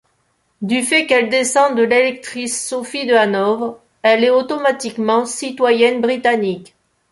Du 0.63 0.81
fait 0.81 1.05
qu'elle 1.05 1.29
descend 1.29 1.77
de 1.77 1.83
l’électrice 1.83 2.59
Sophie 2.67 3.05
de 3.05 3.13
Hanovre, 3.13 3.79
elle 4.01 4.23
est 4.23 4.31
automatiquement 4.31 5.27
citoyenne 5.27 6.01
britannique. 6.01 6.73